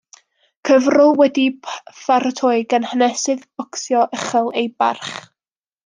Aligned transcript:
Cyfrol 0.69 1.11
wedi'i 1.19 1.75
pharatoi 1.99 2.55
gan 2.75 2.89
hanesydd 2.95 3.47
bocsio 3.63 4.03
uchel 4.21 4.51
ei 4.65 4.71
barch. 4.81 5.15